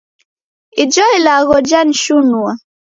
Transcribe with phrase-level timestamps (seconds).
[0.83, 2.51] Ijo ilagho janishunua